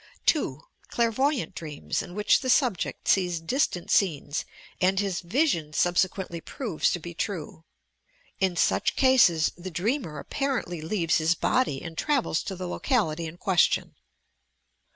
[0.25, 0.61] 2.
[0.87, 4.45] Clairvoyant dreams in which the subject sees dis tant scenes
[4.81, 7.63] and his vision subsequently proves to be true.
[8.39, 13.37] In such cases, the dreamer apparently leaves hia body and travels to the locality in
[13.37, 13.93] question.